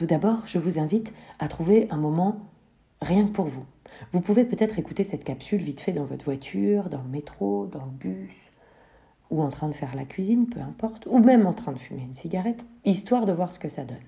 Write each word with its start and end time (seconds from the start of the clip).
Tout 0.00 0.06
d'abord, 0.06 0.46
je 0.46 0.58
vous 0.58 0.78
invite 0.78 1.12
à 1.40 1.46
trouver 1.46 1.86
un 1.90 1.98
moment 1.98 2.38
rien 3.02 3.26
que 3.26 3.32
pour 3.32 3.44
vous. 3.44 3.66
Vous 4.12 4.22
pouvez 4.22 4.46
peut-être 4.46 4.78
écouter 4.78 5.04
cette 5.04 5.24
capsule 5.24 5.60
vite 5.60 5.82
fait 5.82 5.92
dans 5.92 6.06
votre 6.06 6.24
voiture, 6.24 6.88
dans 6.88 7.02
le 7.02 7.10
métro, 7.10 7.66
dans 7.66 7.84
le 7.84 7.90
bus, 7.90 8.32
ou 9.28 9.42
en 9.42 9.50
train 9.50 9.68
de 9.68 9.74
faire 9.74 9.94
la 9.94 10.06
cuisine, 10.06 10.46
peu 10.46 10.60
importe, 10.60 11.04
ou 11.04 11.18
même 11.18 11.46
en 11.46 11.52
train 11.52 11.72
de 11.72 11.78
fumer 11.78 12.00
une 12.00 12.14
cigarette, 12.14 12.64
histoire 12.86 13.26
de 13.26 13.32
voir 13.32 13.52
ce 13.52 13.58
que 13.58 13.68
ça 13.68 13.84
donne. 13.84 13.98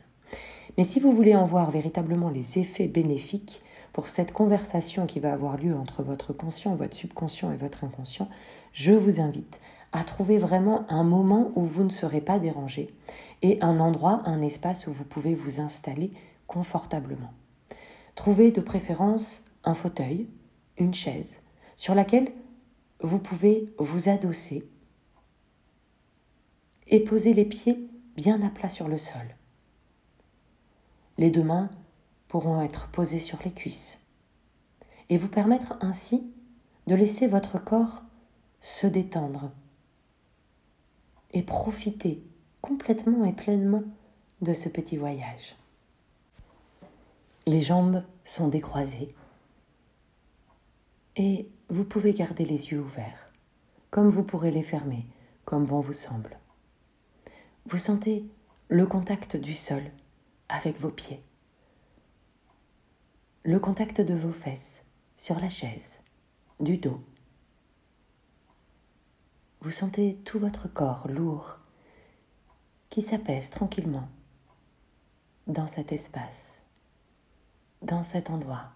Mais 0.79 0.85
si 0.85 0.99
vous 0.99 1.13
voulez 1.13 1.37
en 1.37 1.45
voir 1.45 1.71
véritablement 1.71 2.31
les 2.31 2.59
effets 2.59 2.89
bénéfiques 2.89 3.61
pour 3.93 4.09
cette 4.09 4.33
conversation 4.33 5.05
qui 5.05 5.21
va 5.21 5.35
avoir 5.35 5.59
lieu 5.59 5.77
entre 5.77 6.03
votre 6.03 6.33
conscient, 6.33 6.75
votre 6.75 6.97
subconscient 6.97 7.53
et 7.53 7.57
votre 7.57 7.85
inconscient, 7.85 8.31
je 8.73 8.93
vous 8.93 9.21
invite 9.21 9.61
à 9.93 10.05
trouver 10.05 10.39
vraiment 10.39 10.91
un 10.91 11.05
moment 11.05 11.53
où 11.55 11.65
vous 11.65 11.85
ne 11.85 11.91
serez 11.91 12.21
pas 12.21 12.39
dérangé 12.39 12.95
et 13.43 13.61
un 13.61 13.79
endroit, 13.79 14.23
un 14.25 14.41
espace 14.41 14.87
où 14.87 14.93
vous 14.93 15.05
pouvez 15.05 15.35
vous 15.35 15.61
installer 15.61 16.13
confortablement. 16.47 17.33
Trouvez 18.15 18.51
de 18.51 18.61
préférence 18.61 19.45
un 19.65 19.75
fauteuil, 19.75 20.29
une 20.79 20.95
chaise, 20.95 21.41
sur 21.77 21.95
laquelle 21.95 22.33
vous 23.01 23.19
pouvez 23.19 23.73
vous 23.79 24.09
adosser 24.09 24.69
et 26.87 27.01
poser 27.01 27.33
les 27.33 27.45
pieds 27.45 27.89
bien 28.17 28.41
à 28.43 28.51
plat 28.51 28.69
sur 28.69 28.89
le 28.89 28.99
sol. 28.99 29.37
Les 31.19 31.31
deux 31.31 31.45
mains 31.45 31.71
pourront 32.29 32.63
être 32.63 32.89
posées 32.89 33.19
sur 33.19 33.39
les 33.45 33.53
cuisses 33.53 33.99
et 35.11 35.19
vous 35.19 35.29
permettre 35.29 35.75
ainsi 35.81 36.33
de 36.87 36.95
laisser 36.95 37.27
votre 37.27 37.63
corps 37.63 38.03
se 38.61 38.87
détendre 38.87 39.53
et 41.33 41.43
profiter 41.43 42.23
complètement 42.61 43.25
et 43.25 43.33
pleinement 43.33 43.83
de 44.41 44.53
ce 44.53 44.69
petit 44.69 44.97
voyage. 44.97 45.57
Les 47.47 47.61
jambes 47.61 48.05
sont 48.25 48.49
décroisées 48.49 49.15
et 51.17 51.49
vous 51.69 51.85
pouvez 51.85 52.15
garder 52.15 52.45
les 52.45 52.71
yeux 52.71 52.81
ouverts, 52.81 53.33
comme 53.91 54.09
vous 54.09 54.25
pourrez 54.25 54.51
les 54.51 54.63
fermer, 54.63 55.07
comme 55.45 55.65
bon 55.65 55.81
vous 55.81 55.93
semble. 55.93 56.39
Vous 57.67 57.79
sentez 57.79 58.27
le 58.69 58.87
contact 58.87 59.37
du 59.37 59.55
sol 59.55 59.83
avec 60.49 60.79
vos 60.79 60.91
pieds, 60.91 61.23
le 63.45 63.59
contact 63.59 64.01
de 64.01 64.15
vos 64.15 64.33
fesses 64.33 64.85
sur 65.17 65.39
la 65.41 65.49
chaise, 65.49 66.01
du 66.61 66.79
dos. 66.79 67.01
Vous 69.63 69.71
sentez 69.71 70.17
tout 70.25 70.41
votre 70.41 70.67
corps 70.67 71.07
lourd 71.07 71.61
qui 72.91 73.01
s'apaise 73.01 73.49
tranquillement 73.49 74.09
dans 75.47 75.69
cet 75.69 75.93
espace, 75.93 76.63
dans 77.81 78.03
cet 78.03 78.31
endroit, 78.31 78.73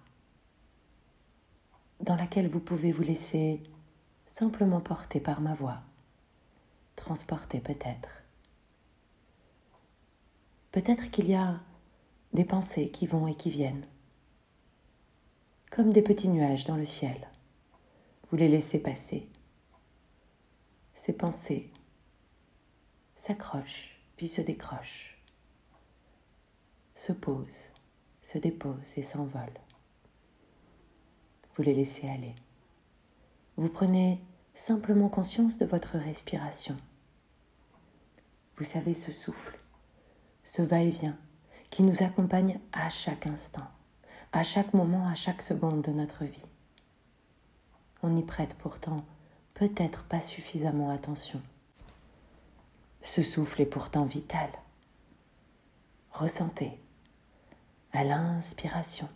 dans 1.99 2.15
lequel 2.15 2.47
vous 2.47 2.61
pouvez 2.61 2.93
vous 2.93 3.03
laisser 3.03 3.65
simplement 4.27 4.81
porter 4.81 5.19
par 5.19 5.41
ma 5.41 5.55
voix, 5.55 5.81
transporter 6.95 7.61
peut-être. 7.61 8.23
Peut-être 10.71 11.11
qu'il 11.11 11.29
y 11.29 11.35
a 11.35 11.59
des 12.33 12.45
pensées 12.45 12.93
qui 12.93 13.09
vont 13.09 13.27
et 13.27 13.35
qui 13.35 13.51
viennent, 13.51 13.87
comme 15.69 15.93
des 15.93 16.03
petits 16.03 16.29
nuages 16.29 16.63
dans 16.63 16.77
le 16.77 16.85
ciel. 16.85 17.29
Vous 18.31 18.37
les 18.37 18.49
laissez 18.49 18.79
passer. 18.79 19.29
Ces 20.97 21.13
pensées 21.13 21.71
s'accrochent 23.15 24.01
puis 24.17 24.29
se 24.29 24.41
décrochent, 24.41 25.23
se 26.95 27.13
posent, 27.13 27.69
se 28.23 28.39
déposent 28.39 28.97
et 28.97 29.03
s'envolent. 29.03 29.61
Vous 31.55 31.63
les 31.63 31.75
laissez 31.75 32.09
aller. 32.09 32.35
Vous 33.59 33.69
prenez 33.69 34.23
simplement 34.55 35.11
conscience 35.11 35.59
de 35.59 35.67
votre 35.67 35.99
respiration. 35.99 36.79
Vous 38.57 38.65
savez 38.65 38.95
ce 38.95 39.13
souffle 39.13 39.59
ce 40.45 40.63
va-et-vient 40.63 41.19
qui 41.69 41.83
nous 41.83 42.05
accompagne 42.05 42.59
à 42.73 42.89
chaque 42.89 43.27
instant, 43.27 43.69
à 44.33 44.43
chaque 44.43 44.73
moment, 44.73 45.07
à 45.07 45.15
chaque 45.15 45.43
seconde 45.43 45.83
de 45.83 45.93
notre 45.93 46.25
vie. 46.25 46.47
On 48.03 48.17
y 48.17 48.23
prête 48.23 48.55
pourtant 48.55 49.05
peut-être 49.57 50.05
pas 50.05 50.21
suffisamment 50.21 50.91
attention. 50.91 51.41
Ce 53.01 53.23
souffle 53.23 53.63
est 53.63 53.67
pourtant 53.67 54.05
vital. 54.05 54.51
Ressentez 56.11 56.79
à 57.93 58.05
l'inspiration 58.05 59.09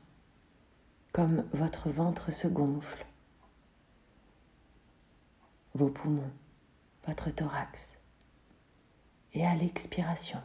comme 1.12 1.46
votre 1.52 1.90
ventre 1.90 2.30
se 2.32 2.48
gonfle, 2.48 3.04
vos 5.74 5.90
poumons, 5.90 6.32
votre 7.06 7.28
thorax, 7.30 7.98
et 9.34 9.46
à 9.46 9.54
l'expiration 9.54 10.40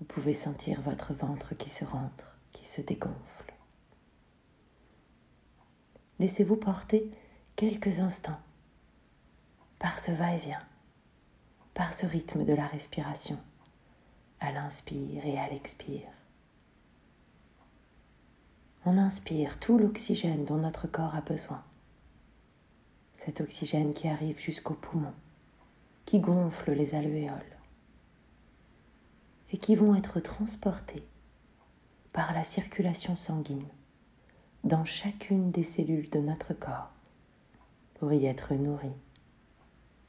vous 0.00 0.04
pouvez 0.04 0.34
sentir 0.34 0.80
votre 0.80 1.14
ventre 1.14 1.54
qui 1.54 1.68
se 1.68 1.84
rentre, 1.84 2.36
qui 2.50 2.66
se 2.66 2.80
dégonfle. 2.80 3.54
Laissez-vous 6.18 6.56
porter 6.56 7.08
quelques 7.54 8.00
instants 8.00 8.40
par 9.78 9.98
ce 9.98 10.10
va-et-vient, 10.10 10.62
par 11.74 11.92
ce 11.92 12.06
rythme 12.06 12.44
de 12.44 12.52
la 12.52 12.66
respiration, 12.66 13.38
à 14.40 14.52
l'inspire 14.52 15.24
et 15.24 15.38
à 15.38 15.48
l'expire. 15.48 16.08
On 18.84 18.96
inspire 18.96 19.58
tout 19.60 19.78
l'oxygène 19.78 20.44
dont 20.44 20.56
notre 20.56 20.86
corps 20.86 21.14
a 21.14 21.20
besoin. 21.20 21.62
Cet 23.12 23.40
oxygène 23.40 23.92
qui 23.92 24.08
arrive 24.08 24.38
jusqu'aux 24.38 24.74
poumons, 24.74 25.14
qui 26.04 26.20
gonfle 26.20 26.72
les 26.72 26.94
alvéoles 26.94 27.56
et 29.52 29.58
qui 29.58 29.74
vont 29.74 29.94
être 29.94 30.20
transportés 30.20 31.06
par 32.12 32.32
la 32.32 32.44
circulation 32.44 33.14
sanguine 33.14 33.66
dans 34.64 34.84
chacune 34.84 35.50
des 35.50 35.62
cellules 35.62 36.10
de 36.10 36.20
notre 36.20 36.54
corps 36.54 36.90
pour 37.94 38.12
y 38.12 38.26
être 38.26 38.54
nourris, 38.54 38.96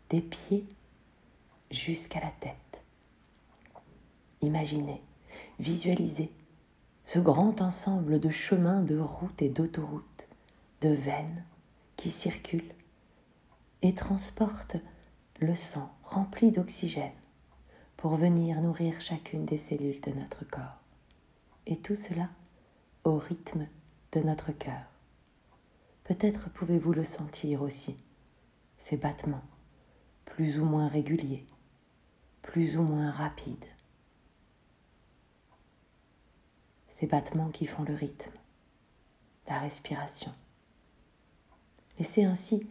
des 0.09 0.21
pieds 0.21 0.65
jusqu'à 1.71 2.19
la 2.19 2.31
tête. 2.31 2.83
Imaginez, 4.41 5.01
visualisez 5.59 6.31
ce 7.03 7.19
grand 7.19 7.61
ensemble 7.61 8.19
de 8.19 8.29
chemins, 8.29 8.81
de 8.81 8.97
routes 8.97 9.41
et 9.41 9.49
d'autoroutes, 9.49 10.27
de 10.81 10.89
veines 10.89 11.43
qui 11.95 12.09
circulent 12.09 12.73
et 13.81 13.93
transportent 13.93 14.77
le 15.39 15.55
sang 15.55 15.91
rempli 16.03 16.51
d'oxygène 16.51 17.11
pour 17.97 18.15
venir 18.15 18.61
nourrir 18.61 19.01
chacune 19.01 19.45
des 19.45 19.57
cellules 19.57 20.01
de 20.01 20.11
notre 20.11 20.45
corps. 20.45 20.79
Et 21.65 21.77
tout 21.77 21.95
cela 21.95 22.29
au 23.03 23.17
rythme 23.17 23.67
de 24.11 24.21
notre 24.21 24.51
cœur. 24.51 24.81
Peut-être 26.03 26.49
pouvez-vous 26.49 26.93
le 26.93 27.03
sentir 27.03 27.61
aussi, 27.61 27.95
ces 28.77 28.97
battements, 28.97 29.43
plus 30.29 30.61
ou 30.61 30.65
moins 30.65 30.87
réguliers, 30.87 31.45
plus 32.41 32.77
ou 32.77 32.83
moins 32.83 33.11
rapides. 33.11 33.65
Ces 36.87 37.07
battements 37.07 37.49
qui 37.49 37.65
font 37.65 37.83
le 37.83 37.93
rythme, 37.93 38.37
la 39.47 39.59
respiration. 39.59 40.31
Laissez 41.97 42.23
ainsi 42.23 42.69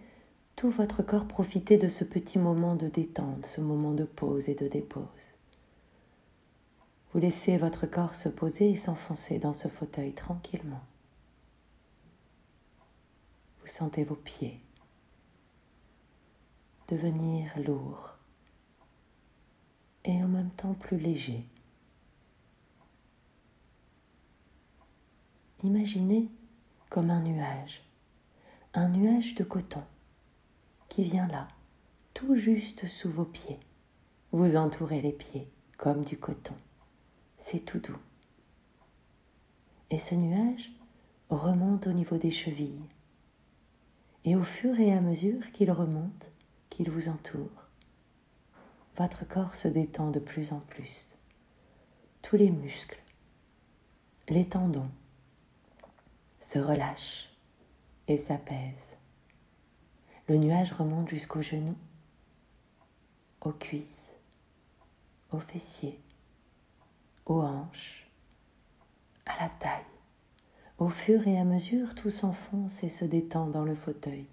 tout 0.57 0.71
votre 0.71 1.03
corps 1.03 1.29
profiter 1.29 1.77
de 1.77 1.89
ce 1.89 2.05
petit 2.05 2.39
moment 2.39 2.75
de 2.75 2.89
détente, 2.89 3.45
ce 3.45 3.61
moment 3.61 3.93
de 3.93 4.05
pause 4.05 4.49
et 4.49 4.55
de 4.55 4.69
dépose. 4.69 5.35
Vous 7.13 7.21
laissez 7.21 7.59
votre 7.59 7.87
corps 7.87 8.15
se 8.15 8.29
poser 8.29 8.71
et 8.71 8.77
s'enfoncer 8.77 9.39
dans 9.39 9.53
ce 9.53 9.69
fauteuil 9.69 10.15
tranquillement. 10.15 10.85
Vous 13.61 13.67
sentez 13.69 14.05
vos 14.05 14.17
pieds 14.17 14.63
devenir 16.89 17.53
lourds 17.59 18.17
et 20.05 20.23
en 20.23 20.29
même 20.29 20.51
temps 20.51 20.75
plus 20.75 20.97
légers. 20.97 21.47
Imaginez 25.63 26.31
comme 26.89 27.11
un 27.11 27.21
nuage, 27.21 27.83
un 28.75 28.89
nuage 28.89 29.35
de 29.35 29.45
coton 29.45 29.85
qui 30.89 31.03
vient 31.03 31.29
là, 31.29 31.49
tout 32.15 32.37
juste 32.37 32.87
sous 32.87 33.11
vos 33.11 33.27
pieds. 33.27 33.61
Vous 34.33 34.57
entourez 34.57 35.03
les 35.03 35.13
pieds 35.13 35.51
comme 35.77 36.05
du 36.05 36.19
coton. 36.19 36.55
C'est 37.37 37.65
tout 37.65 37.81
doux. 37.81 37.99
Et 39.91 39.99
ce 39.99 40.15
nuage 40.15 40.73
remonte 41.29 41.87
au 41.87 41.93
niveau 41.93 42.17
des 42.17 42.31
chevilles. 42.31 42.85
Et 44.25 44.37
au 44.37 44.43
fur 44.43 44.79
et 44.81 44.93
à 44.93 45.01
mesure 45.01 45.53
qu'il 45.53 45.71
remonte, 45.71 46.33
qu'il 46.79 46.93
vous 46.93 47.09
entoure, 47.09 47.67
votre 48.95 49.27
corps 49.27 49.57
se 49.57 49.67
détend 49.67 50.13
de 50.13 50.21
plus 50.21 50.53
en 50.53 50.61
plus. 50.61 51.17
Tous 52.23 52.37
les 52.37 52.53
muscles 52.53 53.03
les 54.29 54.49
tendons 54.49 54.89
se 56.39 56.61
relâchent 56.61 57.37
et 58.07 58.17
s'apaisent. 58.17 58.97
Le 60.29 60.37
nuage 60.37 60.71
remonte 60.71 61.09
jusqu'aux 61.09 61.43
genoux, 61.43 61.75
aux 63.41 63.51
cuisses, 63.51 64.15
aux 65.33 65.41
fessiers, 65.41 66.01
aux 67.27 67.43
hanches, 67.43 68.09
à 69.27 69.43
la 69.43 69.49
taille. 69.49 69.83
Au 70.79 70.89
fur 70.89 71.27
et 71.27 71.41
à 71.41 71.45
mesure, 71.45 71.97
tout 71.97 72.11
s'enfonce 72.11 72.85
et 72.85 72.89
se 72.89 73.05
détend 73.05 73.49
dans 73.49 73.65
le 73.65 73.75
fauteuil, 73.75 74.29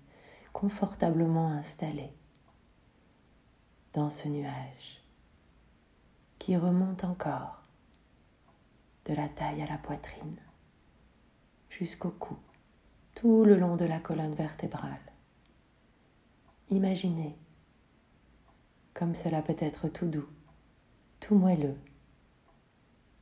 confortablement 0.53 1.47
installé 1.47 2.13
dans 3.95 4.09
ce 4.09 4.27
nuage 4.27 5.01
qui 6.37 6.57
remonte 6.57 7.05
encore 7.05 7.63
de 9.05 9.13
la 9.13 9.29
taille 9.29 9.61
à 9.61 9.67
la 9.67 9.77
poitrine 9.77 10.37
jusqu'au 11.69 12.09
cou, 12.09 12.37
tout 13.15 13.45
le 13.45 13.55
long 13.55 13.77
de 13.77 13.85
la 13.85 14.01
colonne 14.01 14.33
vertébrale. 14.33 14.99
Imaginez 16.69 17.37
comme 18.93 19.13
cela 19.13 19.41
peut 19.41 19.55
être 19.59 19.87
tout 19.87 20.07
doux, 20.07 20.27
tout 21.21 21.35
moelleux, 21.35 21.79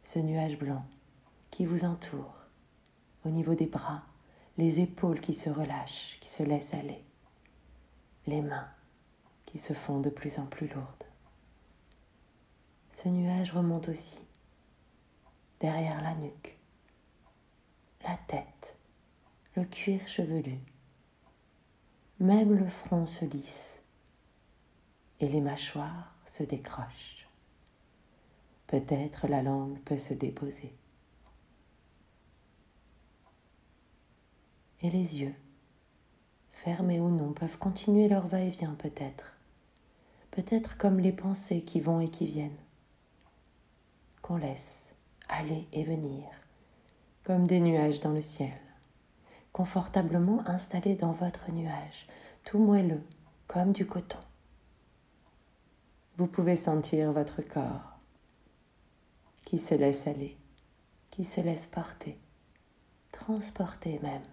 ce 0.02 0.18
nuage 0.18 0.58
blanc 0.58 0.84
qui 1.52 1.68
vous 1.68 1.86
entoure 1.86 2.34
au 3.26 3.30
niveau 3.30 3.54
des 3.54 3.68
bras, 3.68 4.04
les 4.58 4.80
épaules 4.82 5.20
qui 5.20 5.36
se 5.36 5.52
relâchent, 5.52 6.18
qui 6.20 6.30
se 6.30 6.42
laissent 6.42 6.74
aller, 6.74 7.06
les 8.26 8.42
mains 8.42 8.70
qui 9.54 9.60
se 9.60 9.74
font 9.74 10.00
de 10.00 10.10
plus 10.10 10.40
en 10.40 10.48
plus 10.48 10.68
lourdes. 10.68 11.04
Ce 12.90 13.08
nuage 13.08 13.52
remonte 13.52 13.88
aussi 13.88 14.26
derrière 15.60 16.02
la 16.02 16.16
nuque, 16.16 16.58
la 18.02 18.18
tête, 18.26 18.76
le 19.56 19.64
cuir 19.64 20.08
chevelu. 20.08 20.58
Même 22.20 22.52
le 22.52 22.68
front 22.68 23.06
se 23.06 23.26
lisse 23.26 23.84
et 25.20 25.28
les 25.28 25.40
mâchoires 25.40 26.16
se 26.26 26.42
décrochent. 26.42 27.30
Peut-être 28.66 29.28
la 29.28 29.44
langue 29.44 29.80
peut 29.82 30.00
se 30.00 30.16
déposer. 30.16 30.76
Et 34.82 34.90
les 34.90 35.22
yeux, 35.22 35.36
fermés 36.52 37.00
ou 37.00 37.12
non, 37.12 37.34
peuvent 37.34 37.60
continuer 37.60 38.08
leur 38.08 38.26
va-et-vient 38.26 38.74
peut-être. 38.74 39.38
Peut-être 40.36 40.78
comme 40.78 41.00
les 41.00 41.14
pensées 41.14 41.62
qui 41.62 41.80
vont 41.80 42.00
et 42.00 42.10
qui 42.10 42.26
viennent. 42.26 42.58
Qu'on 44.24 44.38
laisse 44.38 44.96
aller 45.30 45.68
et 45.74 45.84
venir, 45.84 46.24
comme 47.24 47.46
des 47.46 47.60
nuages 47.60 48.00
dans 48.00 48.14
le 48.14 48.20
ciel, 48.20 48.56
confortablement 49.52 50.42
installés 50.48 50.96
dans 50.96 51.12
votre 51.12 51.52
nuage, 51.52 52.08
tout 52.44 52.58
moelleux, 52.58 53.04
comme 53.46 53.74
du 53.74 53.86
coton. 53.86 54.18
Vous 56.18 56.26
pouvez 56.26 56.56
sentir 56.56 57.14
votre 57.14 57.44
corps 57.44 58.00
qui 59.46 59.60
se 59.60 59.76
laisse 59.76 60.08
aller, 60.08 60.36
qui 61.12 61.24
se 61.24 61.42
laisse 61.42 61.68
porter, 61.68 62.18
transporter 63.12 64.00
même. 64.00 64.26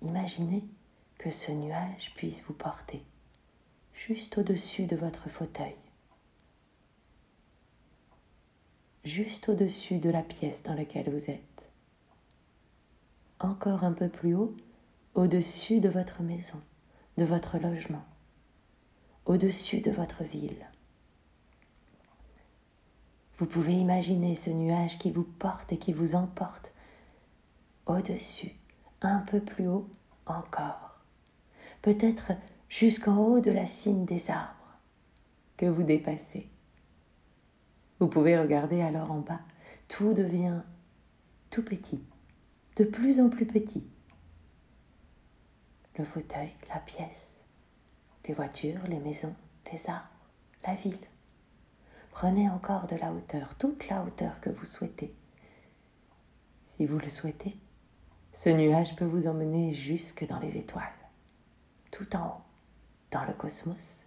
Imaginez 0.00 0.64
que 1.18 1.30
ce 1.30 1.50
nuage 1.50 2.14
puisse 2.14 2.44
vous 2.44 2.54
porter 2.54 3.04
juste 3.98 4.38
au-dessus 4.38 4.86
de 4.86 4.94
votre 4.94 5.28
fauteuil, 5.28 5.74
juste 9.02 9.48
au-dessus 9.48 9.98
de 9.98 10.08
la 10.08 10.22
pièce 10.22 10.62
dans 10.62 10.74
laquelle 10.74 11.10
vous 11.10 11.30
êtes, 11.30 11.68
encore 13.40 13.82
un 13.82 13.92
peu 13.92 14.08
plus 14.08 14.36
haut, 14.36 14.56
au-dessus 15.16 15.80
de 15.80 15.88
votre 15.88 16.22
maison, 16.22 16.62
de 17.16 17.24
votre 17.24 17.58
logement, 17.58 18.04
au-dessus 19.26 19.80
de 19.80 19.90
votre 19.90 20.22
ville. 20.22 20.64
Vous 23.36 23.46
pouvez 23.46 23.74
imaginer 23.74 24.36
ce 24.36 24.50
nuage 24.50 24.98
qui 24.98 25.10
vous 25.10 25.24
porte 25.24 25.72
et 25.72 25.78
qui 25.78 25.92
vous 25.92 26.14
emporte 26.14 26.72
au-dessus, 27.86 28.52
un 29.02 29.18
peu 29.18 29.40
plus 29.40 29.66
haut 29.66 29.90
encore, 30.26 31.00
peut-être 31.82 32.30
jusqu'en 32.68 33.16
haut 33.16 33.40
de 33.40 33.50
la 33.50 33.66
cime 33.66 34.04
des 34.04 34.30
arbres 34.30 34.78
que 35.56 35.66
vous 35.66 35.82
dépassez. 35.82 36.48
Vous 38.00 38.08
pouvez 38.08 38.38
regarder 38.38 38.80
alors 38.80 39.10
en 39.10 39.20
bas, 39.20 39.40
tout 39.88 40.14
devient 40.14 40.62
tout 41.50 41.64
petit, 41.64 42.04
de 42.76 42.84
plus 42.84 43.20
en 43.20 43.28
plus 43.28 43.46
petit. 43.46 43.88
Le 45.96 46.04
fauteuil, 46.04 46.50
la 46.72 46.78
pièce, 46.78 47.44
les 48.26 48.34
voitures, 48.34 48.84
les 48.88 49.00
maisons, 49.00 49.34
les 49.72 49.90
arbres, 49.90 50.06
la 50.66 50.74
ville. 50.74 50.94
Prenez 52.10 52.48
encore 52.48 52.86
de 52.86 52.96
la 52.96 53.12
hauteur, 53.12 53.56
toute 53.56 53.88
la 53.88 54.02
hauteur 54.04 54.40
que 54.40 54.50
vous 54.50 54.64
souhaitez. 54.64 55.14
Si 56.64 56.86
vous 56.86 56.98
le 56.98 57.08
souhaitez, 57.08 57.56
ce 58.32 58.50
nuage 58.50 58.94
peut 58.94 59.04
vous 59.04 59.26
emmener 59.26 59.72
jusque 59.72 60.26
dans 60.26 60.38
les 60.38 60.56
étoiles, 60.56 60.84
tout 61.90 62.14
en 62.14 62.28
haut, 62.28 62.47
dans 63.10 63.24
le 63.24 63.32
cosmos. 63.32 64.06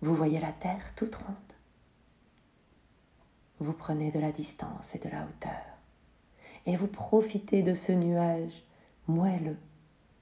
Vous 0.00 0.14
voyez 0.14 0.40
la 0.40 0.52
Terre 0.52 0.94
toute 0.94 1.14
ronde. 1.14 1.36
Vous 3.60 3.72
prenez 3.72 4.10
de 4.10 4.20
la 4.20 4.30
distance 4.30 4.94
et 4.94 4.98
de 4.98 5.08
la 5.08 5.24
hauteur, 5.24 5.64
et 6.66 6.76
vous 6.76 6.86
profitez 6.86 7.62
de 7.62 7.72
ce 7.72 7.90
nuage 7.90 8.62
moelleux, 9.08 9.58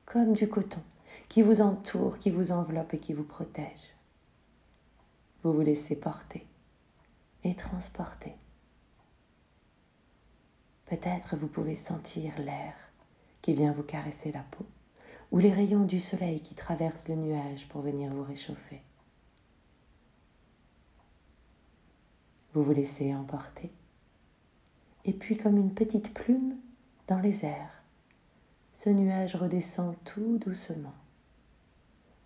comme 0.07 0.33
du 0.33 0.49
coton, 0.49 0.83
qui 1.29 1.43
vous 1.43 1.61
entoure, 1.61 2.19
qui 2.19 2.31
vous 2.31 2.53
enveloppe 2.53 2.95
et 2.95 2.99
qui 2.99 3.13
vous 3.13 3.25
protège. 3.25 3.95
Vous 5.43 5.53
vous 5.53 5.61
laissez 5.61 5.97
porter 5.97 6.47
et 7.45 7.55
transporter. 7.55 8.35
Peut-être 10.87 11.37
vous 11.37 11.49
pouvez 11.49 11.75
sentir 11.75 12.33
l'air 12.39 12.75
qui 13.43 13.53
vient 13.53 13.73
vous 13.73 13.83
caresser 13.83 14.33
la 14.33 14.43
peau, 14.43 14.65
ou 15.37 15.39
les 15.39 15.53
rayons 15.53 15.85
du 15.85 16.01
soleil 16.01 16.41
qui 16.41 16.55
traversent 16.55 17.09
le 17.09 17.15
nuage 17.15 17.69
pour 17.69 17.83
venir 17.83 18.11
vous 18.11 18.23
réchauffer. 18.23 18.81
Vous 22.55 22.63
vous 22.63 22.73
laissez 22.73 23.15
emporter, 23.15 23.71
et 25.05 25.13
puis 25.13 25.37
comme 25.37 25.59
une 25.59 25.75
petite 25.75 26.15
plume 26.15 26.57
dans 27.07 27.19
les 27.19 27.45
airs, 27.45 27.83
ce 28.73 28.89
nuage 28.89 29.37
redescend 29.37 29.95
tout 30.07 30.39
doucement, 30.39 30.95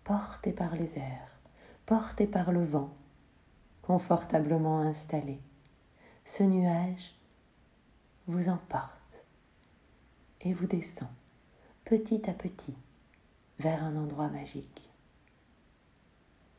porté 0.05 0.53
par 0.53 0.77
les 0.77 0.97
airs, 0.97 1.41
porté 1.85 2.27
par 2.27 2.53
le 2.53 2.63
vent, 2.63 2.93
confortablement 3.81 4.79
installé. 4.79 5.41
Ce 6.23 6.43
nuage 6.43 7.13
vous 8.27 8.47
emporte 8.47 9.25
et 10.39 10.53
vous 10.53 10.65
descend 10.65 11.09
petit 11.83 12.29
à 12.29 12.33
petit 12.33 12.77
vers 13.61 13.83
un 13.83 13.95
endroit 13.95 14.27
magique. 14.29 14.89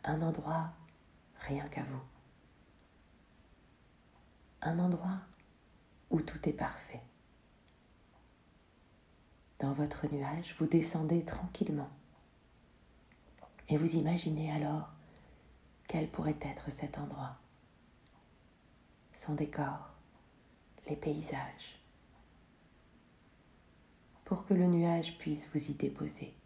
Un 0.05 0.23
endroit 0.23 0.73
rien 1.35 1.65
qu'à 1.67 1.83
vous. 1.83 2.03
Un 4.61 4.79
endroit 4.79 5.21
où 6.11 6.21
tout 6.21 6.49
est 6.49 6.53
parfait. 6.53 7.03
Dans 9.59 9.73
votre 9.73 10.07
nuage, 10.15 10.55
vous 10.59 10.67
descendez 10.67 11.25
tranquillement 11.25 11.91
et 13.69 13.77
vous 13.77 13.97
imaginez 13.97 14.53
alors 14.53 14.89
quel 15.89 16.09
pourrait 16.09 16.39
être 16.41 16.71
cet 16.71 16.99
endroit 16.99 17.37
Son 19.13 19.35
décor, 19.35 19.91
les 20.89 20.97
paysages, 20.97 21.81
pour 24.25 24.45
que 24.45 24.55
le 24.55 24.69
nuage 24.69 25.19
puisse 25.19 25.49
vous 25.53 25.71
y 25.71 25.75
déposer. 25.75 26.37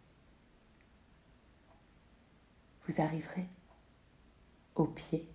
Vous 2.87 3.01
arriverez 3.01 3.47
au 4.75 4.85
pied 4.85 5.27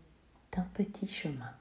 d'un 0.52 0.62
petit 0.75 1.06
chemin. 1.06 1.54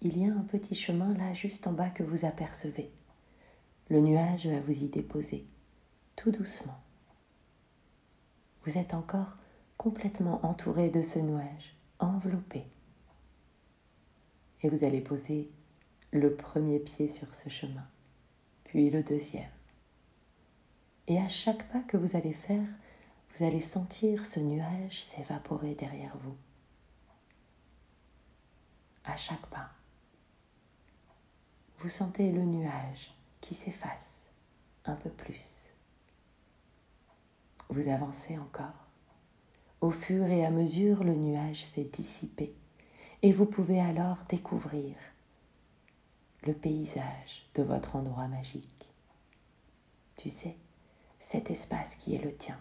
Il 0.00 0.18
y 0.18 0.28
a 0.28 0.32
un 0.32 0.42
petit 0.42 0.74
chemin 0.74 1.14
là 1.14 1.32
juste 1.32 1.66
en 1.66 1.72
bas 1.72 1.90
que 1.90 2.02
vous 2.02 2.24
apercevez. 2.24 2.90
Le 3.88 4.00
nuage 4.00 4.46
va 4.46 4.60
vous 4.60 4.82
y 4.82 4.88
déposer, 4.88 5.46
tout 6.16 6.30
doucement. 6.30 6.78
Vous 8.64 8.78
êtes 8.78 8.94
encore 8.94 9.36
complètement 9.76 10.44
entouré 10.44 10.90
de 10.90 11.02
ce 11.02 11.20
nuage, 11.20 11.76
enveloppé. 12.00 12.66
Et 14.62 14.68
vous 14.68 14.84
allez 14.84 15.00
poser 15.00 15.50
le 16.10 16.34
premier 16.34 16.80
pied 16.80 17.06
sur 17.06 17.32
ce 17.32 17.48
chemin, 17.48 17.86
puis 18.64 18.90
le 18.90 19.02
deuxième. 19.04 19.50
Et 21.06 21.18
à 21.20 21.28
chaque 21.28 21.68
pas 21.68 21.82
que 21.82 21.96
vous 21.96 22.16
allez 22.16 22.32
faire, 22.32 22.66
vous 23.30 23.44
allez 23.44 23.60
sentir 23.60 24.24
ce 24.24 24.40
nuage 24.40 25.02
s'évaporer 25.02 25.74
derrière 25.74 26.16
vous. 26.18 26.36
À 29.04 29.16
chaque 29.16 29.46
pas. 29.46 29.70
vous 31.78 31.88
sentez 31.88 32.32
le 32.32 32.44
nuage 32.44 33.14
qui 33.40 33.54
s'efface 33.54 34.30
un 34.84 34.96
peu 34.96 35.10
plus. 35.10 35.72
Vous 37.68 37.88
avancez 37.88 38.38
encore. 38.38 38.86
Au 39.80 39.90
fur 39.90 40.24
et 40.26 40.44
à 40.44 40.50
mesure, 40.50 41.04
le 41.04 41.14
nuage 41.14 41.64
s'est 41.64 41.84
dissipé 41.84 42.54
et 43.22 43.32
vous 43.32 43.46
pouvez 43.46 43.80
alors 43.80 44.18
découvrir 44.28 44.94
le 46.44 46.54
paysage 46.54 47.48
de 47.54 47.62
votre 47.62 47.96
endroit 47.96 48.28
magique. 48.28 48.90
Tu 50.16 50.28
sais, 50.28 50.56
cet 51.18 51.50
espace 51.50 51.96
qui 51.96 52.14
est 52.14 52.22
le 52.22 52.32
tien. 52.32 52.58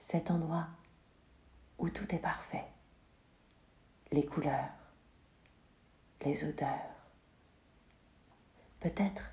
Cet 0.00 0.30
endroit 0.30 0.68
où 1.76 1.88
tout 1.88 2.14
est 2.14 2.20
parfait. 2.20 2.64
Les 4.12 4.24
couleurs, 4.24 4.70
les 6.24 6.44
odeurs. 6.44 6.94
Peut-être 8.78 9.32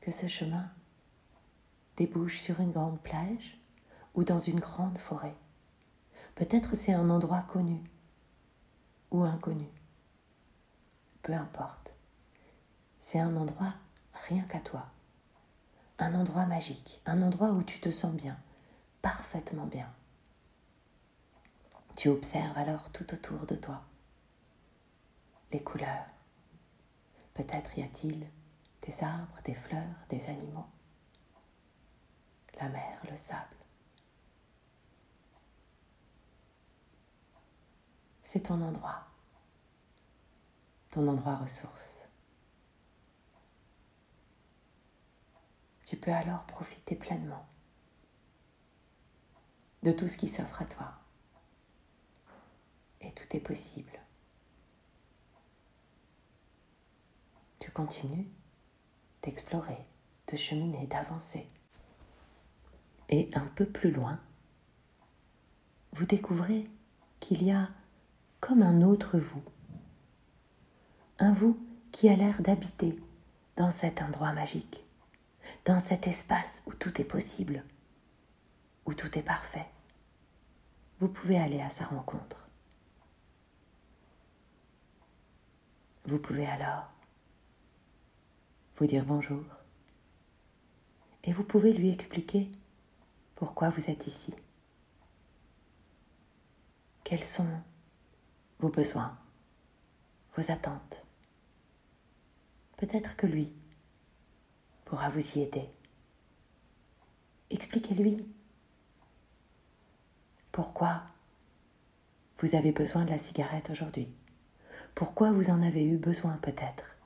que 0.00 0.12
ce 0.12 0.28
chemin 0.28 0.70
débouche 1.96 2.38
sur 2.38 2.60
une 2.60 2.70
grande 2.70 3.02
plage 3.02 3.60
ou 4.14 4.22
dans 4.22 4.38
une 4.38 4.60
grande 4.60 4.98
forêt. 4.98 5.34
Peut-être 6.36 6.76
c'est 6.76 6.94
un 6.94 7.10
endroit 7.10 7.42
connu 7.42 7.82
ou 9.10 9.24
inconnu. 9.24 9.68
Peu 11.22 11.32
importe. 11.32 11.96
C'est 13.00 13.18
un 13.18 13.34
endroit 13.34 13.74
rien 14.28 14.44
qu'à 14.44 14.60
toi. 14.60 14.86
Un 15.98 16.14
endroit 16.14 16.46
magique, 16.46 17.02
un 17.04 17.20
endroit 17.20 17.50
où 17.50 17.64
tu 17.64 17.80
te 17.80 17.90
sens 17.90 18.14
bien, 18.14 18.38
parfaitement 19.02 19.66
bien. 19.66 19.92
Tu 21.96 22.08
observes 22.08 22.56
alors 22.56 22.90
tout 22.90 23.12
autour 23.12 23.44
de 23.46 23.56
toi 23.56 23.82
les 25.50 25.62
couleurs. 25.62 26.06
Peut-être 27.34 27.78
y 27.78 27.82
a-t-il 27.82 28.26
des 28.82 29.04
arbres, 29.04 29.40
des 29.44 29.54
fleurs, 29.54 30.06
des 30.08 30.28
animaux, 30.28 30.66
la 32.60 32.68
mer, 32.68 33.02
le 33.10 33.16
sable. 33.16 33.56
C'est 38.22 38.44
ton 38.44 38.60
endroit, 38.62 39.06
ton 40.90 41.06
endroit 41.08 41.36
ressource. 41.36 42.08
Tu 45.84 45.96
peux 45.96 46.12
alors 46.12 46.46
profiter 46.46 46.96
pleinement 46.96 47.46
de 49.82 49.92
tout 49.92 50.08
ce 50.08 50.16
qui 50.16 50.28
s'offre 50.28 50.62
à 50.62 50.66
toi. 50.66 50.92
Et 53.00 53.10
tout 53.12 53.36
est 53.36 53.40
possible. 53.40 53.98
Tu 57.60 57.70
continues 57.70 58.28
d'explorer, 59.22 59.86
de 60.30 60.36
cheminer, 60.36 60.86
d'avancer. 60.86 61.48
Et 63.08 63.28
un 63.34 63.46
peu 63.46 63.66
plus 63.66 63.90
loin, 63.90 64.20
vous 65.92 66.06
découvrez 66.06 66.68
qu'il 67.20 67.44
y 67.44 67.52
a 67.52 67.68
comme 68.40 68.62
un 68.62 68.82
autre 68.82 69.18
vous. 69.18 69.42
Un 71.18 71.32
vous 71.32 71.58
qui 71.92 72.08
a 72.08 72.16
l'air 72.16 72.40
d'habiter 72.40 72.98
dans 73.56 73.70
cet 73.70 74.02
endroit 74.02 74.32
magique, 74.32 74.84
dans 75.64 75.78
cet 75.78 76.06
espace 76.06 76.62
où 76.66 76.74
tout 76.74 77.00
est 77.00 77.04
possible, 77.04 77.64
où 78.86 78.94
tout 78.94 79.18
est 79.18 79.22
parfait. 79.22 79.66
Vous 80.98 81.08
pouvez 81.08 81.38
aller 81.38 81.60
à 81.60 81.70
sa 81.70 81.84
rencontre. 81.84 82.48
Vous 86.04 86.18
pouvez 86.18 86.46
alors 86.46 86.90
vous 88.76 88.86
dire 88.86 89.04
bonjour 89.04 89.44
et 91.24 91.32
vous 91.32 91.44
pouvez 91.44 91.72
lui 91.72 91.90
expliquer 91.90 92.50
pourquoi 93.34 93.68
vous 93.68 93.90
êtes 93.90 94.06
ici. 94.06 94.34
Quels 97.04 97.24
sont 97.24 97.62
vos 98.58 98.70
besoins, 98.70 99.18
vos 100.36 100.50
attentes? 100.50 101.04
Peut-être 102.76 103.16
que 103.16 103.26
lui 103.26 103.52
pourra 104.84 105.08
vous 105.08 105.38
y 105.38 105.42
aider. 105.42 105.68
Expliquez-lui 107.50 108.26
pourquoi 110.52 111.02
vous 112.38 112.54
avez 112.54 112.72
besoin 112.72 113.04
de 113.04 113.10
la 113.10 113.18
cigarette 113.18 113.70
aujourd'hui? 113.70 114.12
Pourquoi 114.94 115.32
vous 115.32 115.48
en 115.48 115.62
avez 115.62 115.82
eu 115.82 115.96
besoin 115.96 116.36
peut-être? 116.42 116.96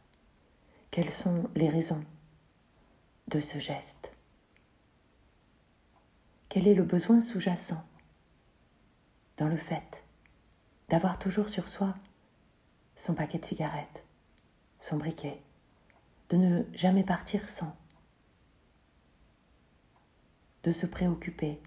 Quelles 0.90 1.10
sont 1.10 1.48
les 1.54 1.68
raisons 1.68 2.04
de 3.28 3.38
ce 3.38 3.58
geste? 3.58 4.12
Quel 6.48 6.66
est 6.66 6.74
le 6.74 6.84
besoin 6.84 7.20
sous-jacent 7.20 7.84
dans 9.36 9.48
le 9.48 9.56
fait 9.56 10.04
d'avoir 10.88 11.18
toujours 11.18 11.48
sur 11.48 11.68
soi 11.68 11.94
son 12.94 13.14
paquet 13.14 13.38
de 13.38 13.44
cigarettes, 13.44 14.04
son 14.78 14.96
briquet, 14.96 15.40
de 16.30 16.36
ne 16.36 16.62
jamais 16.72 17.04
partir 17.04 17.48
sans, 17.48 17.76
de 20.62 20.72
se 20.72 20.86
préoccuper, 20.86 21.60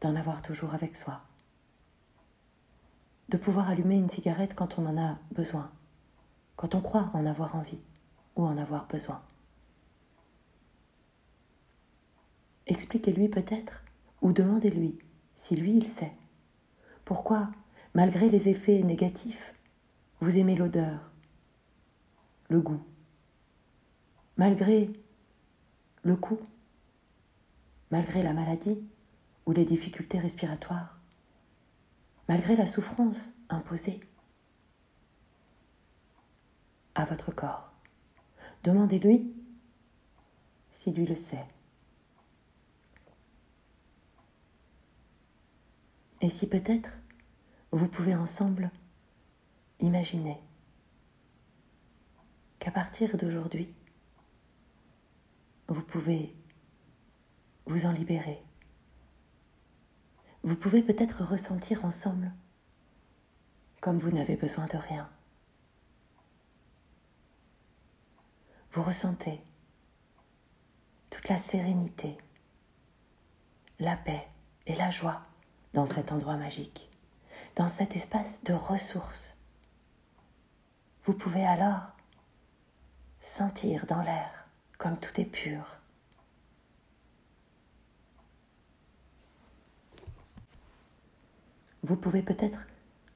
d'en 0.00 0.16
avoir 0.16 0.42
toujours 0.42 0.74
avec 0.74 0.96
soi 0.96 1.22
de 3.28 3.36
pouvoir 3.36 3.68
allumer 3.68 3.96
une 3.96 4.08
cigarette 4.08 4.54
quand 4.54 4.78
on 4.78 4.86
en 4.86 4.96
a 4.96 5.18
besoin, 5.32 5.70
quand 6.56 6.74
on 6.74 6.80
croit 6.80 7.10
en 7.12 7.26
avoir 7.26 7.56
envie 7.56 7.82
ou 8.36 8.44
en 8.44 8.56
avoir 8.56 8.86
besoin. 8.86 9.22
Expliquez-lui 12.66 13.28
peut-être 13.28 13.84
ou 14.22 14.32
demandez-lui 14.32 14.98
si 15.34 15.56
lui 15.56 15.74
il 15.74 15.84
sait. 15.84 16.12
Pourquoi, 17.04 17.50
malgré 17.94 18.28
les 18.28 18.48
effets 18.48 18.82
négatifs, 18.82 19.54
vous 20.20 20.38
aimez 20.38 20.56
l'odeur, 20.56 21.10
le 22.48 22.60
goût, 22.60 22.82
malgré 24.36 24.90
le 26.02 26.16
coup, 26.16 26.38
malgré 27.90 28.22
la 28.22 28.32
maladie 28.32 28.82
ou 29.48 29.52
les 29.52 29.64
difficultés 29.64 30.18
respiratoires 30.18 31.00
malgré 32.28 32.54
la 32.54 32.66
souffrance 32.66 33.32
imposée 33.48 33.98
à 36.94 37.06
votre 37.06 37.34
corps. 37.34 37.72
Demandez-lui 38.62 39.34
si 40.70 40.92
lui 40.92 41.06
le 41.06 41.14
sait. 41.14 41.46
Et 46.20 46.28
si 46.28 46.46
peut-être 46.46 47.00
vous 47.72 47.88
pouvez 47.88 48.14
ensemble 48.14 48.70
imaginer 49.80 50.38
qu'à 52.58 52.70
partir 52.70 53.16
d'aujourd'hui, 53.16 53.74
vous 55.68 55.82
pouvez 55.82 56.36
vous 57.64 57.86
en 57.86 57.92
libérer 57.92 58.42
vous 60.44 60.56
pouvez 60.56 60.82
peut-être 60.82 61.24
ressentir 61.24 61.84
ensemble 61.84 62.32
comme 63.80 63.98
vous 63.98 64.10
n'avez 64.10 64.36
besoin 64.36 64.66
de 64.66 64.76
rien. 64.76 65.08
Vous 68.72 68.82
ressentez 68.82 69.40
toute 71.10 71.28
la 71.28 71.38
sérénité, 71.38 72.18
la 73.78 73.96
paix 73.96 74.28
et 74.66 74.74
la 74.74 74.90
joie 74.90 75.22
dans 75.72 75.86
cet 75.86 76.12
endroit 76.12 76.36
magique, 76.36 76.90
dans 77.56 77.68
cet 77.68 77.96
espace 77.96 78.44
de 78.44 78.52
ressources. 78.52 79.36
Vous 81.04 81.14
pouvez 81.14 81.46
alors 81.46 81.92
sentir 83.20 83.86
dans 83.86 84.02
l'air 84.02 84.46
comme 84.76 84.98
tout 84.98 85.20
est 85.20 85.24
pur, 85.24 85.77
vous 91.88 91.96
pouvez 91.96 92.20
peut-être 92.20 92.66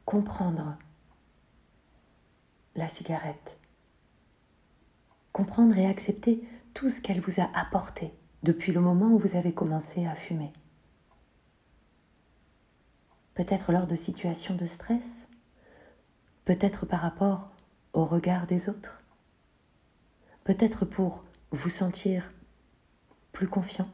comprendre 0.07 0.79
la 2.75 2.89
cigarette, 2.89 3.61
comprendre 5.31 5.77
et 5.77 5.85
accepter 5.85 6.43
tout 6.73 6.89
ce 6.89 7.03
qu'elle 7.03 7.21
vous 7.21 7.39
a 7.39 7.51
apporté 7.55 8.15
depuis 8.43 8.73
le 8.73 8.81
moment 8.81 9.09
où 9.09 9.19
vous 9.19 9.37
avez 9.37 9.53
commencé 9.53 10.07
à 10.07 10.15
fumer. 10.15 10.55
Peut-être 13.35 13.73
lors 13.73 13.87
de 13.87 13.95
situations 13.95 14.55
de 14.55 14.65
stress, 14.65 15.29
peut-être 16.47 16.87
par 16.87 17.01
rapport 17.01 17.51
au 17.93 18.07
regard 18.07 18.47
des 18.47 18.71
autres, 18.71 19.03
peut-être 20.45 20.87
pour 20.87 21.25
vous 21.51 21.69
sentir 21.69 22.33
plus 23.33 23.49
confiant, 23.49 23.91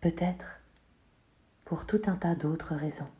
peut-être 0.00 0.60
pour 1.66 1.84
tout 1.84 2.00
un 2.06 2.14
tas 2.14 2.34
d'autres 2.34 2.74
raisons. 2.74 3.10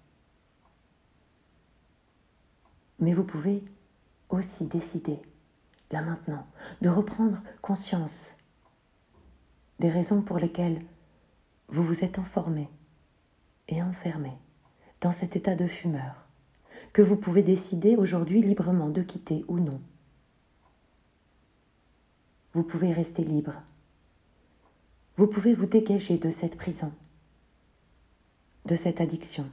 Mais 3.00 3.12
vous 3.12 3.24
pouvez 3.24 3.62
aussi 4.30 4.68
décider, 4.68 5.20
là 5.90 6.00
maintenant, 6.00 6.46
de 6.80 6.88
reprendre 6.88 7.42
conscience 7.60 8.36
des 9.80 9.90
raisons 9.90 10.22
pour 10.22 10.38
lesquelles 10.38 10.80
vous 11.68 11.82
vous 11.82 12.04
êtes 12.04 12.18
enfermé 12.18 12.70
et 13.68 13.82
enfermé 13.82 14.32
dans 15.00 15.10
cet 15.10 15.34
état 15.36 15.56
de 15.56 15.66
fumeur, 15.66 16.26
que 16.92 17.02
vous 17.02 17.16
pouvez 17.16 17.42
décider 17.42 17.96
aujourd'hui 17.96 18.40
librement 18.40 18.88
de 18.88 19.02
quitter 19.02 19.44
ou 19.48 19.58
non. 19.58 19.80
Vous 22.52 22.62
pouvez 22.62 22.92
rester 22.92 23.24
libre. 23.24 23.60
Vous 25.16 25.26
pouvez 25.26 25.52
vous 25.52 25.66
dégager 25.66 26.16
de 26.16 26.30
cette 26.30 26.56
prison, 26.56 26.92
de 28.66 28.74
cette 28.74 29.00
addiction, 29.00 29.48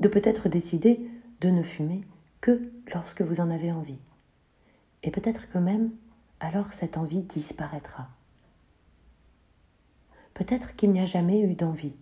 de 0.00 0.08
peut-être 0.08 0.48
décider 0.48 1.10
de 1.40 1.48
ne 1.48 1.62
fumer 1.62 2.04
que 2.40 2.70
lorsque 2.92 3.22
vous 3.22 3.40
en 3.40 3.50
avez 3.50 3.72
envie. 3.72 4.00
Et 5.02 5.10
peut-être 5.10 5.48
que 5.48 5.58
même 5.58 5.90
alors 6.40 6.72
cette 6.72 6.96
envie 6.96 7.22
disparaîtra. 7.22 8.08
Peut-être 10.34 10.74
qu'il 10.74 10.90
n'y 10.90 11.00
a 11.00 11.06
jamais 11.06 11.40
eu 11.40 11.54
d'envie. 11.54 11.94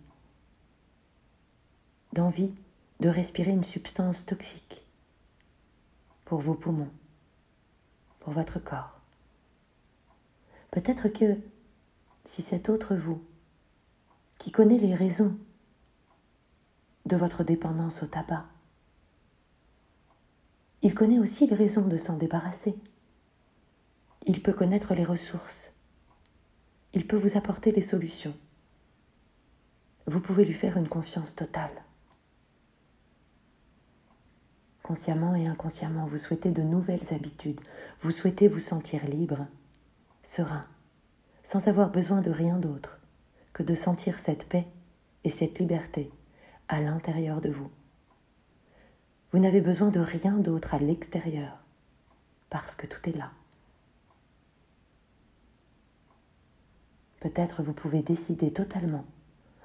D'envie 2.13 2.53
de 2.99 3.09
respirer 3.09 3.51
une 3.51 3.63
substance 3.63 4.25
toxique 4.25 4.85
pour 6.25 6.39
vos 6.39 6.55
poumons, 6.55 6.91
pour 8.19 8.33
votre 8.33 8.59
corps. 8.59 8.99
Peut-être 10.71 11.07
que 11.09 11.37
si 12.23 12.41
cet 12.41 12.69
autre 12.69 12.95
vous, 12.95 13.23
qui 14.37 14.51
connaît 14.51 14.77
les 14.77 14.95
raisons 14.95 15.37
de 17.05 17.15
votre 17.15 17.43
dépendance 17.43 18.03
au 18.03 18.05
tabac, 18.05 18.45
il 20.83 20.95
connaît 20.95 21.19
aussi 21.19 21.45
les 21.45 21.55
raisons 21.55 21.87
de 21.87 21.97
s'en 21.97 22.17
débarrasser. 22.17 22.75
Il 24.25 24.41
peut 24.41 24.53
connaître 24.53 24.95
les 24.95 25.03
ressources. 25.03 25.73
Il 26.93 27.05
peut 27.05 27.17
vous 27.17 27.37
apporter 27.37 27.71
les 27.71 27.81
solutions. 27.81 28.35
Vous 30.07 30.21
pouvez 30.21 30.43
lui 30.43 30.53
faire 30.53 30.77
une 30.77 30.87
confiance 30.87 31.35
totale. 31.35 31.85
Consciemment 34.81 35.35
et 35.35 35.47
inconsciemment, 35.47 36.05
vous 36.05 36.17
souhaitez 36.17 36.51
de 36.51 36.63
nouvelles 36.63 37.13
habitudes. 37.13 37.61
Vous 37.99 38.11
souhaitez 38.11 38.47
vous 38.47 38.59
sentir 38.59 39.05
libre, 39.05 39.45
serein, 40.23 40.65
sans 41.43 41.67
avoir 41.67 41.91
besoin 41.91 42.21
de 42.21 42.31
rien 42.31 42.57
d'autre 42.57 42.99
que 43.53 43.61
de 43.61 43.75
sentir 43.75 44.17
cette 44.17 44.49
paix 44.49 44.67
et 45.23 45.29
cette 45.29 45.59
liberté 45.59 46.11
à 46.73 46.79
l'intérieur 46.79 47.41
de 47.41 47.49
vous. 47.49 47.69
Vous 49.31 49.39
n'avez 49.39 49.61
besoin 49.61 49.89
de 49.89 49.99
rien 49.99 50.37
d'autre 50.37 50.73
à 50.73 50.79
l'extérieur, 50.79 51.57
parce 52.49 52.75
que 52.75 52.87
tout 52.87 53.09
est 53.09 53.17
là. 53.17 53.31
Peut-être 57.19 57.61
vous 57.61 57.73
pouvez 57.73 58.01
décider 58.01 58.51
totalement, 58.51 59.05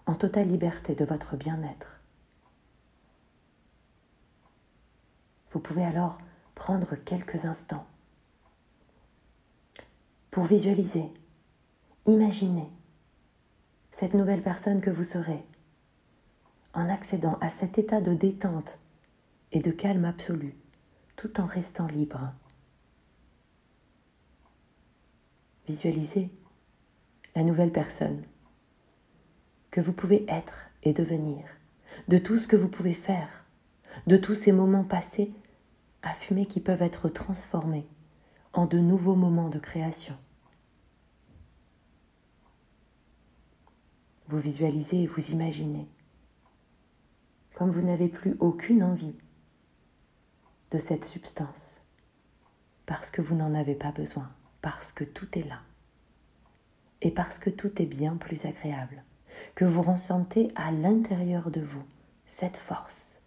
en 0.07 0.15
totale 0.15 0.49
liberté 0.49 0.95
de 0.95 1.05
votre 1.05 1.37
bien-être. 1.37 2.01
Vous 5.51 5.61
pouvez 5.61 5.85
alors 5.85 6.19
prendre 6.55 6.97
quelques 6.97 7.45
instants 7.45 7.87
pour 10.31 10.45
visualiser, 10.45 11.13
imaginer 12.07 12.69
cette 13.91 14.15
nouvelle 14.15 14.43
personne 14.43 14.81
que 14.81 14.91
vous 14.91 15.05
serez 15.05 15.43
en 16.77 16.91
accédant 16.91 17.39
à 17.41 17.49
cet 17.49 17.79
état 17.79 18.03
de 18.03 18.13
détente 18.13 18.79
et 19.51 19.61
de 19.61 19.71
calme 19.71 20.05
absolu, 20.05 20.55
tout 21.17 21.41
en 21.41 21.47
restant 21.47 21.87
libre. 21.87 22.35
Visualisez 25.67 26.31
la 27.35 27.43
nouvelle 27.43 27.73
personne 27.73 28.23
que 29.71 29.81
vous 29.81 29.95
pouvez 29.95 30.27
être 30.29 30.69
et 30.83 30.93
devenir, 30.93 31.45
de 32.09 32.19
tout 32.19 32.37
ce 32.37 32.47
que 32.47 32.57
vous 32.57 32.69
pouvez 32.69 32.93
faire, 32.93 33.47
de 34.07 34.19
tous 34.19 34.35
ces 34.35 34.53
moments 34.53 34.85
passés 34.85 35.33
à 36.03 36.13
fumer 36.13 36.45
qui 36.45 36.61
peuvent 36.61 36.83
être 36.83 37.09
transformés 37.09 37.89
en 38.53 38.67
de 38.67 38.79
nouveaux 38.79 39.17
moments 39.17 39.49
de 39.49 39.59
création. 39.59 40.17
Vous 44.29 44.39
visualisez 44.39 45.05
et 45.05 45.07
vous 45.07 45.31
imaginez 45.31 45.89
comme 47.57 47.71
vous 47.71 47.81
n'avez 47.81 48.09
plus 48.09 48.37
aucune 48.39 48.83
envie 48.83 49.15
de 50.71 50.77
cette 50.77 51.07
substance, 51.07 51.83
parce 52.85 53.11
que 53.11 53.23
vous 53.23 53.35
n'en 53.35 53.55
avez 53.55 53.75
pas 53.75 53.93
besoin, 53.93 54.31
parce 54.61 54.93
que 54.93 55.05
tout 55.05 55.39
est 55.39 55.49
là, 55.49 55.63
et 57.01 57.11
parce 57.11 57.39
que 57.39 57.49
tout 57.49 57.81
est 57.81 57.87
bien 57.87 58.17
plus 58.19 58.45
agréable, 58.45 59.03
que 59.55 59.65
vous 59.65 59.81
ressentez 59.81 60.49
à 60.55 60.71
l'intérieur 60.71 61.51
de 61.51 61.63
vous 61.63 61.83
cette 62.27 62.59
force, 62.59 63.21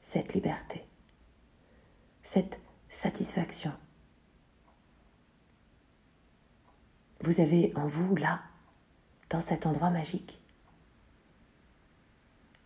cette 0.00 0.34
liberté, 0.34 0.84
cette 2.20 2.60
satisfaction. 2.88 3.72
Vous 7.20 7.40
avez 7.40 7.72
en 7.76 7.86
vous, 7.86 8.16
là, 8.16 8.42
dans 9.30 9.40
cet 9.40 9.66
endroit 9.66 9.90
magique, 9.90 10.37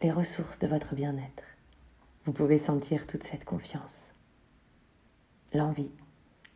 les 0.03 0.11
ressources 0.11 0.59
de 0.59 0.67
votre 0.67 0.95
bien-être. 0.95 1.45
Vous 2.25 2.33
pouvez 2.33 2.59
sentir 2.59 3.07
toute 3.07 3.23
cette 3.23 3.45
confiance, 3.45 4.15
l'envie, 5.55 5.93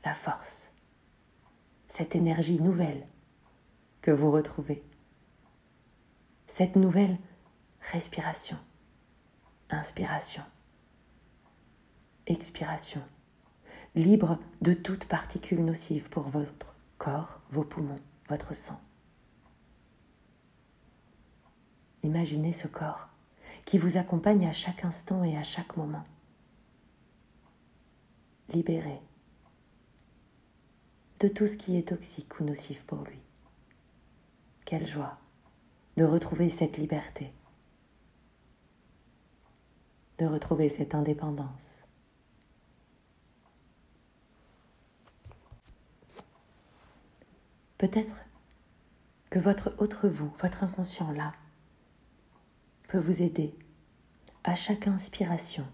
la 0.05 0.15
force, 0.15 0.73
cette 1.87 2.17
énergie 2.17 2.61
nouvelle 2.61 3.07
que 4.03 4.11
vous 4.11 4.31
retrouvez, 4.33 4.83
cette 6.47 6.77
nouvelle 6.77 7.17
respiration, 7.81 8.59
inspiration, 9.71 10.43
expiration, 12.27 13.03
libre 13.95 14.39
de 14.61 14.73
toute 14.73 15.07
particule 15.07 15.65
nocive 15.65 16.09
pour 16.09 16.29
votre 16.29 16.75
corps, 16.99 17.41
vos 17.51 17.65
poumons, 17.65 18.01
votre 18.29 18.55
sang. 18.55 18.81
Imaginez 22.03 22.53
ce 22.53 22.69
corps 22.69 23.09
qui 23.65 23.79
vous 23.79 23.97
accompagne 23.97 24.47
à 24.47 24.53
chaque 24.53 24.85
instant 24.85 25.25
et 25.25 25.37
à 25.37 25.43
chaque 25.43 25.77
moment. 25.77 26.05
Libéré 28.51 29.01
de 31.21 31.29
tout 31.29 31.47
ce 31.47 31.57
qui 31.57 31.79
est 31.79 31.89
toxique 31.89 32.39
ou 32.41 32.45
nocif 32.45 32.85
pour 32.85 33.03
lui. 33.05 33.19
Quelle 34.65 34.87
joie 34.87 35.19
de 35.97 36.05
retrouver 36.05 36.51
cette 36.51 36.77
liberté, 36.77 37.33
de 40.19 40.27
retrouver 40.27 40.69
cette 40.69 40.95
indépendance. 40.95 41.85
Peut-être 47.79 48.25
que 49.31 49.39
votre 49.39 49.75
autre 49.79 50.09
vous, 50.09 50.31
votre 50.39 50.65
inconscient 50.65 51.13
là, 51.13 51.33
peut 52.89 52.99
vous 52.99 53.23
aider 53.23 53.55
à 54.45 54.55
chaque 54.55 54.87
inspiration 54.87 55.67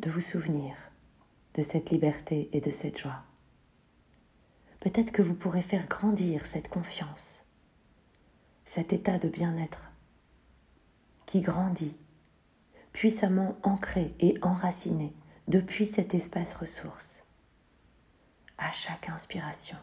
de 0.00 0.10
vous 0.10 0.20
souvenir 0.20 0.74
de 1.54 1.62
cette 1.62 1.90
liberté 1.90 2.50
et 2.52 2.60
de 2.60 2.70
cette 2.70 2.98
joie. 2.98 3.22
Peut-être 4.80 5.12
que 5.12 5.22
vous 5.22 5.34
pourrez 5.34 5.60
faire 5.60 5.86
grandir 5.86 6.44
cette 6.44 6.68
confiance, 6.68 7.44
cet 8.64 8.92
état 8.92 9.18
de 9.18 9.28
bien-être 9.28 9.92
qui 11.24 11.40
grandit, 11.40 11.96
puissamment 12.92 13.56
ancré 13.62 14.14
et 14.20 14.34
enraciné 14.42 15.14
depuis 15.48 15.86
cet 15.86 16.14
espace 16.14 16.54
ressource. 16.54 17.24
À 18.58 18.70
chaque 18.72 19.08
inspiration, 19.08 19.78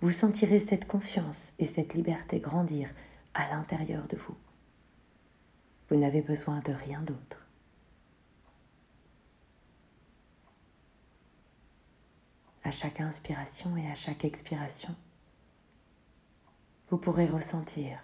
vous 0.00 0.10
sentirez 0.10 0.58
cette 0.58 0.86
confiance 0.86 1.52
et 1.58 1.64
cette 1.64 1.94
liberté 1.94 2.40
grandir 2.40 2.90
à 3.34 3.48
l'intérieur 3.50 4.08
de 4.08 4.16
vous. 4.16 4.36
Vous 5.88 5.96
n'avez 5.96 6.20
besoin 6.20 6.60
de 6.60 6.72
rien 6.72 7.00
d'autre. 7.02 7.46
À 12.64 12.70
chaque 12.70 13.00
inspiration 13.00 13.76
et 13.76 13.90
à 13.90 13.94
chaque 13.94 14.24
expiration, 14.24 14.94
vous 16.90 16.98
pourrez 16.98 17.26
ressentir 17.26 17.98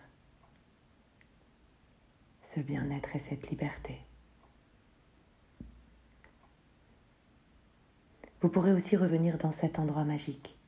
ce 2.41 2.61
bien-être 2.61 3.17
et 3.17 3.19
cette 3.19 3.51
liberté. 3.51 4.01
Vous 8.41 8.49
pourrez 8.49 8.73
aussi 8.73 8.97
revenir 8.97 9.39
dans 9.39 9.51
cet 9.51 9.79
endroit 9.79 10.05
magique 10.05 10.59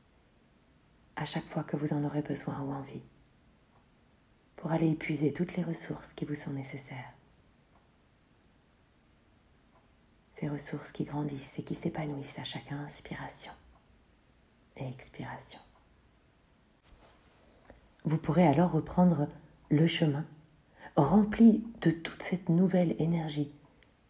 à 1.15 1.25
chaque 1.25 1.47
fois 1.47 1.63
que 1.63 1.77
vous 1.77 1.93
en 1.93 2.05
aurez 2.05 2.23
besoin 2.23 2.61
ou 2.61 2.73
envie 2.73 3.03
pour 4.67 4.73
aller 4.73 4.91
épuiser 4.91 5.33
toutes 5.33 5.55
les 5.55 5.63
ressources 5.63 6.13
qui 6.13 6.25
vous 6.25 6.35
sont 6.35 6.51
nécessaires. 6.51 7.13
ces 10.33 10.49
ressources 10.49 10.91
qui 10.91 11.05
grandissent 11.05 11.61
et 11.61 11.63
qui 11.63 11.77
s'épanouissent 11.77 12.41
à 12.41 12.43
chaque 12.43 12.73
inspiration 12.73 13.53
et 14.77 14.89
expiration. 14.89 15.61
Vous 18.05 18.19
pourrez 18.19 18.45
alors 18.45 18.73
reprendre 18.73 19.29
le 19.71 19.87
chemin 19.87 20.27
rempli 20.97 21.65
de 21.81 21.93
toute 21.93 22.23
cette 22.23 22.49
nouvelle 22.49 23.01
énergie 23.01 23.53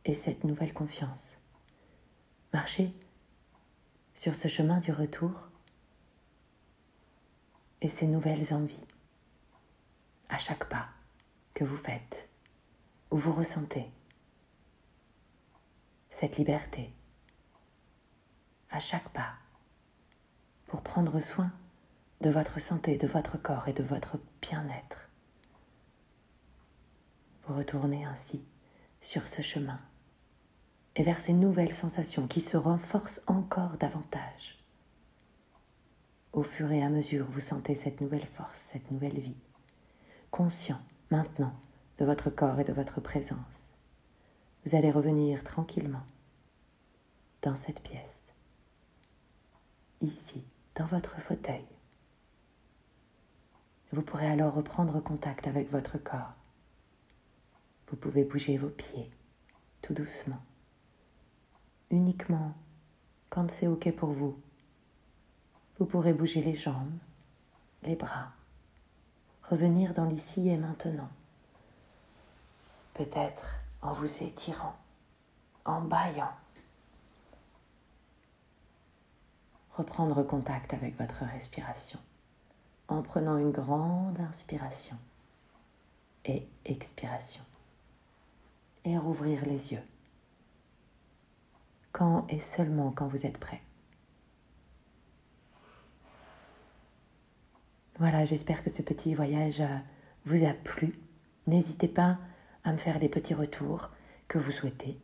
et 0.06 0.14
cette 0.14 0.44
nouvelle 0.44 0.72
confiance. 0.72 1.36
Marchez 2.54 2.94
sur 4.14 4.34
ce 4.34 4.48
chemin 4.48 4.80
du 4.80 4.90
retour 4.90 5.50
et 7.82 7.88
ces 7.88 8.06
nouvelles 8.06 8.54
envies 8.54 8.86
à 10.28 10.38
chaque 10.38 10.68
pas 10.68 10.88
que 11.54 11.64
vous 11.64 11.76
faites, 11.76 12.28
où 13.10 13.16
vous 13.16 13.32
ressentez 13.32 13.90
cette 16.08 16.36
liberté 16.36 16.92
à 18.70 18.80
chaque 18.80 19.08
pas 19.10 19.34
pour 20.66 20.82
prendre 20.82 21.20
soin 21.20 21.52
de 22.20 22.30
votre 22.30 22.60
santé, 22.60 22.96
de 22.96 23.06
votre 23.06 23.38
corps 23.38 23.68
et 23.68 23.72
de 23.72 23.82
votre 23.82 24.18
bien-être. 24.40 25.08
Vous 27.46 27.54
retournez 27.54 28.04
ainsi 28.04 28.44
sur 29.00 29.28
ce 29.28 29.42
chemin 29.42 29.80
et 30.96 31.02
vers 31.02 31.20
ces 31.20 31.32
nouvelles 31.32 31.74
sensations 31.74 32.26
qui 32.26 32.40
se 32.40 32.56
renforcent 32.56 33.22
encore 33.26 33.76
davantage. 33.76 34.58
Au 36.32 36.42
fur 36.42 36.72
et 36.72 36.82
à 36.82 36.88
mesure, 36.88 37.26
vous 37.30 37.40
sentez 37.40 37.74
cette 37.74 38.00
nouvelle 38.00 38.26
force, 38.26 38.58
cette 38.58 38.90
nouvelle 38.90 39.18
vie, 39.18 39.36
conscient 40.36 40.82
maintenant 41.10 41.54
de 41.96 42.04
votre 42.04 42.28
corps 42.28 42.60
et 42.60 42.64
de 42.64 42.72
votre 42.74 43.00
présence. 43.00 43.72
Vous 44.62 44.74
allez 44.74 44.90
revenir 44.90 45.42
tranquillement 45.42 46.04
dans 47.40 47.54
cette 47.54 47.82
pièce, 47.82 48.34
ici, 50.02 50.44
dans 50.74 50.84
votre 50.84 51.18
fauteuil. 51.22 51.64
Vous 53.92 54.02
pourrez 54.02 54.26
alors 54.26 54.52
reprendre 54.52 55.00
contact 55.00 55.46
avec 55.46 55.70
votre 55.70 55.96
corps. 55.96 56.34
Vous 57.88 57.96
pouvez 57.96 58.24
bouger 58.24 58.58
vos 58.58 58.68
pieds 58.68 59.10
tout 59.80 59.94
doucement, 59.94 60.44
uniquement 61.90 62.54
quand 63.30 63.50
c'est 63.50 63.68
OK 63.68 63.90
pour 63.92 64.10
vous. 64.10 64.38
Vous 65.78 65.86
pourrez 65.86 66.12
bouger 66.12 66.42
les 66.42 66.52
jambes, 66.52 66.98
les 67.84 67.96
bras, 67.96 68.34
revenir 69.50 69.94
dans 69.94 70.04
l'ici 70.04 70.48
et 70.48 70.56
maintenant. 70.56 71.08
Peut-être 72.94 73.60
en 73.82 73.92
vous 73.92 74.22
étirant, 74.22 74.74
en 75.64 75.80
baillant. 75.82 76.32
Reprendre 79.72 80.22
contact 80.22 80.72
avec 80.74 80.98
votre 80.98 81.24
respiration 81.24 82.00
en 82.88 83.02
prenant 83.02 83.36
une 83.36 83.50
grande 83.50 84.18
inspiration 84.20 84.96
et 86.24 86.46
expiration. 86.64 87.42
Et 88.84 88.96
rouvrir 88.96 89.44
les 89.44 89.72
yeux. 89.72 89.82
Quand 91.90 92.26
et 92.28 92.38
seulement 92.38 92.92
quand 92.92 93.08
vous 93.08 93.26
êtes 93.26 93.38
prêt. 93.38 93.60
Voilà, 97.98 98.24
j'espère 98.24 98.62
que 98.62 98.70
ce 98.70 98.82
petit 98.82 99.14
voyage 99.14 99.60
euh, 99.60 99.78
vous 100.24 100.44
a 100.44 100.52
plu. 100.52 100.98
N'hésitez 101.46 101.88
pas 101.88 102.18
à 102.64 102.72
me 102.72 102.78
faire 102.78 102.98
les 102.98 103.08
petits 103.08 103.34
retours 103.34 103.90
que 104.28 104.38
vous 104.38 104.52
souhaitez, 104.52 104.98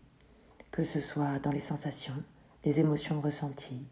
que 0.70 0.84
ce 0.84 1.00
soit 1.00 1.38
dans 1.38 1.52
les 1.52 1.60
sensations, 1.60 2.22
les 2.64 2.80
émotions 2.80 3.20
ressenties, 3.20 3.86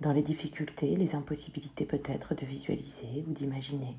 dans 0.00 0.12
les 0.12 0.22
difficultés, 0.22 0.96
les 0.96 1.14
impossibilités 1.14 1.84
peut-être 1.84 2.34
de 2.34 2.46
visualiser 2.46 3.24
ou 3.28 3.32
d'imaginer. 3.32 3.96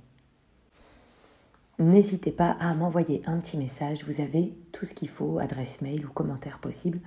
N'hésitez 1.79 2.31
pas 2.31 2.51
à 2.59 2.73
m'envoyer 2.75 3.21
un 3.25 3.37
petit 3.39 3.57
message, 3.57 4.03
vous 4.03 4.21
avez 4.21 4.53
tout 4.71 4.85
ce 4.85 4.93
qu'il 4.93 5.09
faut, 5.09 5.39
adresse 5.39 5.81
mail 5.81 6.05
ou 6.05 6.09
commentaire 6.09 6.59
possible, 6.59 6.99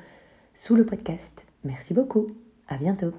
sous 0.55 0.75
le 0.75 0.87
podcast. 0.87 1.45
Merci 1.65 1.93
beaucoup, 1.93 2.27
à 2.67 2.77
bientôt. 2.77 3.13